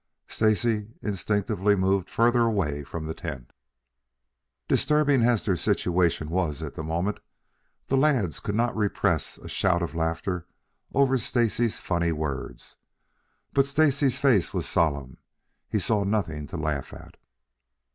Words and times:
Stacy 0.27 0.95
instinctively 1.03 1.75
moved 1.75 2.09
further 2.09 2.41
away 2.41 2.83
from 2.83 3.05
the 3.05 3.13
tent. 3.13 3.53
Disturbing 4.67 5.21
as 5.21 5.45
their 5.45 5.55
situation 5.55 6.31
was 6.31 6.63
at 6.63 6.73
that 6.73 6.81
moment, 6.81 7.19
the 7.85 7.95
lads 7.97 8.39
could 8.39 8.55
not 8.55 8.75
repress 8.75 9.37
a 9.37 9.47
shout 9.47 9.83
of 9.83 9.93
laughter 9.93 10.47
over 10.91 11.19
Stacy's 11.19 11.79
funny 11.79 12.11
words. 12.11 12.77
But 13.53 13.67
Stacy's 13.67 14.17
face 14.17 14.55
was 14.55 14.65
solemn. 14.67 15.19
He 15.69 15.77
saw 15.77 16.03
nothing 16.03 16.47
to 16.47 16.57
laugh 16.57 16.93
at. 16.95 17.15